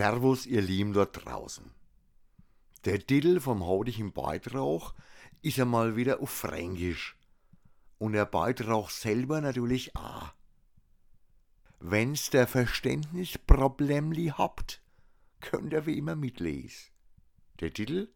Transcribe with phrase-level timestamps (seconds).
[0.00, 1.74] Servus, ihr Lieben dort draußen.
[2.86, 4.94] Der Titel vom heutigen Beitrag
[5.42, 7.18] ist einmal wieder auf Fränkisch.
[7.98, 10.32] Und der Beitrag selber natürlich auch.
[11.80, 14.80] Wenn's der Verständnisproblemli habt,
[15.42, 16.92] könnt ihr wie immer mitlesen.
[17.60, 18.08] Der Titel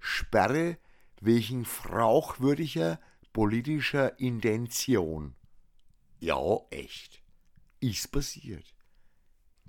[0.00, 0.76] Sperre
[1.22, 3.00] wegen frauchwürdiger
[3.32, 5.34] politischer Intention.
[6.18, 7.22] Ja, echt.
[7.80, 8.74] Ist passiert.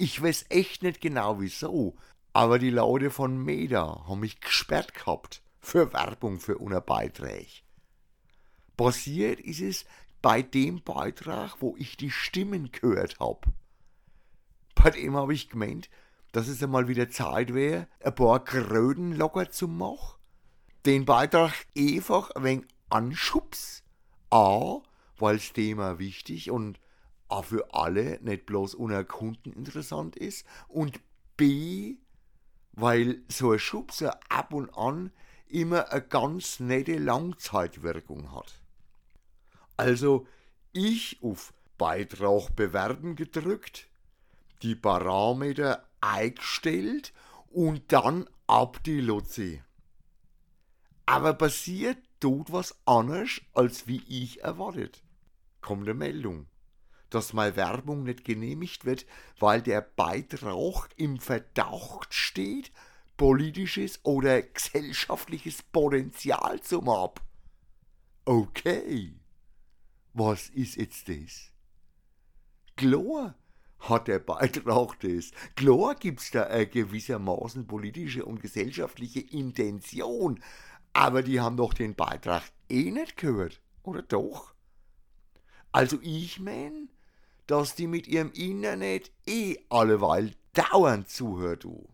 [0.03, 1.95] Ich weiß echt nicht genau wieso,
[2.33, 7.45] aber die Leute von Meda haben mich gesperrt gehabt für Werbung für unser Beitrag.
[8.75, 9.85] Passiert ist es
[10.23, 13.45] bei dem Beitrag, wo ich die Stimmen gehört hab.
[14.73, 15.87] Bei dem habe ich gemeint,
[16.31, 20.19] dass es einmal wieder Zeit wäre, ein paar Kröten locker zu machen.
[20.83, 23.83] Den Beitrag einfach ein wenig anschubs.
[24.31, 24.79] A,
[25.19, 26.79] weil das Thema wichtig und
[27.31, 30.45] auch für alle, nicht bloß unter Kunden interessant ist.
[30.67, 30.99] Und
[31.37, 31.95] B,
[32.73, 35.11] weil so ein Schubser ab und an
[35.47, 38.59] immer eine ganz nette Langzeitwirkung hat.
[39.77, 40.27] Also
[40.71, 43.89] ich auf Beitrag bewerben gedrückt,
[44.61, 47.13] die Parameter eingestellt
[47.47, 49.61] und dann ab die Luzi.
[51.05, 55.01] Aber passiert tut was anderes, als wie ich erwartet.
[55.61, 56.47] Kommt eine Meldung
[57.11, 59.05] dass mal Werbung nicht genehmigt wird,
[59.39, 62.71] weil der Beitrag im Verdacht steht,
[63.17, 67.21] politisches oder gesellschaftliches Potenzial zu haben.
[68.25, 69.19] Okay,
[70.13, 71.51] was ist jetzt das?
[72.75, 73.35] Klar
[73.79, 75.31] hat der Beitrag das.
[75.55, 80.41] Klar gibt's da eine gewissermaßen politische und gesellschaftliche Intention,
[80.93, 84.53] aber die haben doch den Beitrag eh nicht gehört, oder doch?
[85.71, 86.89] Also ich mein,
[87.51, 91.85] dass die mit ihrem Internet eh alleweil dauernd zuhört, du.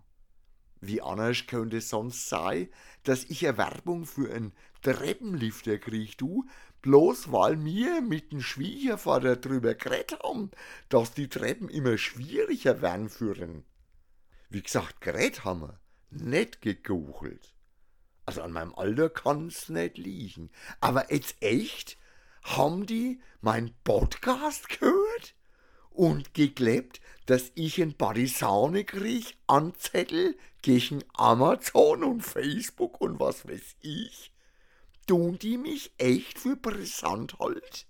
[0.81, 2.69] Wie anders könnte es sonst sein,
[3.01, 6.45] dass ich eine Werbung für einen Treppenlifter krieg, du,
[6.83, 10.51] bloß weil mir mit dem Schwiegervater drüber geredet haben,
[10.89, 13.65] dass die Treppen immer schwieriger werden führen.
[14.49, 15.79] Wie gesagt, geredet haben wir,
[16.11, 17.55] nicht gegoogelt.
[18.27, 20.51] Also an meinem Alter kann's nicht liegen.
[20.81, 21.97] Aber jetzt echt?
[22.43, 25.33] Haben die mein Podcast gehört?
[25.97, 29.73] Und geklebt, dass ich ein Barisane krieg an
[30.61, 34.31] gegen Amazon und Facebook und was weiß ich.
[35.07, 37.87] Tun die mich echt für brisant halt?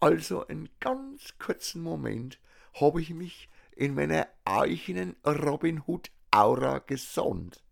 [0.00, 2.38] Also einen ganz kurzen Moment
[2.74, 7.62] habe ich mich in meiner eigenen Robin Hood Aura gesonnt.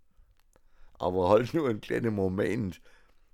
[0.98, 2.80] Aber halt nur einen kleinen Moment,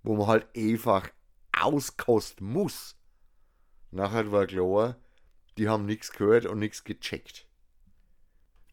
[0.02, 1.10] wo man halt einfach
[1.56, 2.96] auskosten muss.
[3.90, 4.96] Nachher war klar,
[5.58, 7.46] die haben nichts gehört und nichts gecheckt.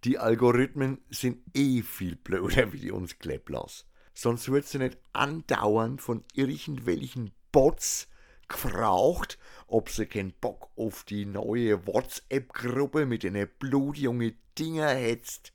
[0.04, 3.86] Die Algorithmen sind eh viel blöder wie die uns Klepplas.
[4.14, 8.08] Sonst wird sie nicht andauernd von irgendwelchen Bots
[8.48, 15.54] gefragt, ob sie keinen Bock auf die neue WhatsApp-Gruppe mit den blutjunge Dinger hetzt.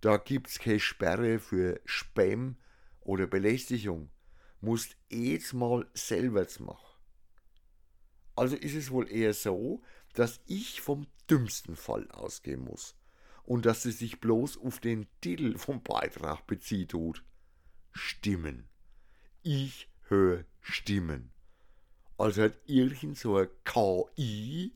[0.00, 2.56] Da gibt's keine Sperre für Spam
[3.00, 4.10] oder Belästigung.
[4.60, 6.94] Musst jetzt mal selber machen.
[8.36, 9.82] Also ist es wohl eher so,
[10.14, 12.96] dass ich vom dümmsten Fall ausgehen muss
[13.44, 17.22] und dass sie sich bloß auf den Titel vom Beitrag bezieht tut.
[17.92, 18.68] Stimmen.
[19.42, 21.30] Ich höre Stimmen.
[22.16, 24.72] Als hat irgend so ein KI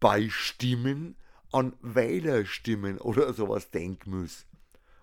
[0.00, 1.16] bei Stimmen
[1.52, 4.46] an Wählerstimmen oder sowas denken muss.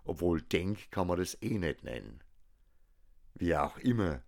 [0.03, 2.21] Obwohl denk kann man das eh nicht nennen.
[3.35, 4.21] Wie auch immer.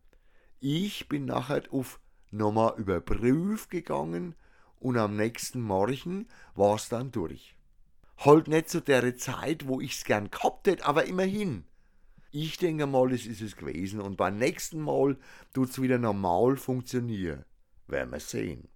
[0.59, 4.35] Ich bin nachher auf nochmal überprüft gegangen
[4.81, 7.56] und am nächsten Morgen war's dann durch.
[8.18, 11.66] Halt nicht zu der Zeit, wo ich's gern gehabt hätte, aber immerhin.
[12.31, 15.18] Ich denke mal, es ist es gewesen und beim nächsten Mal
[15.53, 17.46] tut's wieder normal funktionieren.
[17.88, 18.69] Werden wir sehen.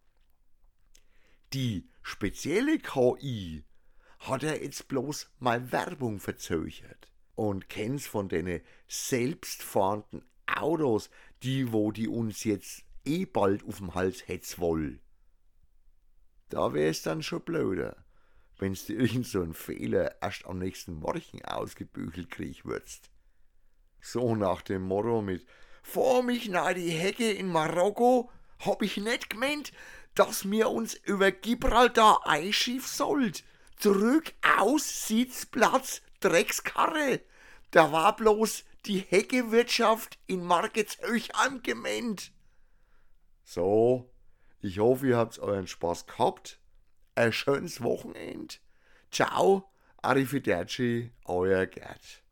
[1.53, 3.63] Die spezielle KI
[4.19, 11.09] hat ja jetzt bloß mal Werbung verzögert und kennst von den selbstfahrenden Autos,
[11.43, 14.99] die wo die uns jetzt eh bald auf dem Hals hetz woll.
[16.55, 17.97] Da wär's dann schon blöder,
[18.59, 23.09] wenn's dir irgend so ein Fehler erst am nächsten Morgen ausgebügelt krieg würdest.
[23.99, 25.45] So nach dem Motto mit
[25.83, 29.73] Vor mich nahe die Hecke in Marokko hab ich nicht gemeint,
[30.13, 33.43] dass mir uns über Gibraltar einschiff sollt.
[33.75, 37.19] Zurück aus Sitzplatz Dreckskarre.
[37.71, 42.31] Da war bloß die Heckewirtschaft in Marketshöchheim gemeint.
[43.43, 44.09] So,
[44.65, 46.59] ich hoffe, ihr habt euren Spaß gehabt.
[47.13, 48.55] Ein schönes Wochenende.
[49.11, 49.69] Ciao
[50.01, 52.24] Arrivederci, euer Gerd.